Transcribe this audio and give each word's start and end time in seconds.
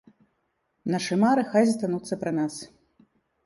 Нашы 0.93 1.13
мары 1.25 1.45
хай 1.53 1.63
застануцца 1.69 2.21
пры 2.25 2.37
нас. 2.41 2.61